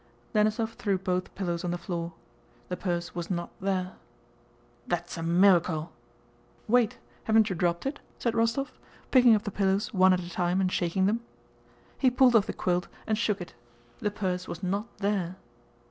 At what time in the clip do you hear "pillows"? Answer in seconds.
1.35-1.63, 9.51-9.93